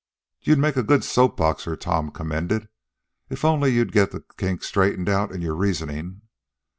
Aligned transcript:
"You'd 0.41 0.57
make 0.57 0.77
a 0.77 0.81
good 0.81 1.03
soap 1.03 1.37
boxer," 1.37 1.75
Tom 1.75 2.09
commended, 2.09 2.69
"if 3.29 3.45
only 3.45 3.71
you'd 3.71 3.91
get 3.91 4.09
the 4.09 4.23
kinks 4.35 4.65
straightened 4.65 5.09
out 5.09 5.31
in 5.31 5.43
your 5.43 5.53
reasoning." 5.55 6.21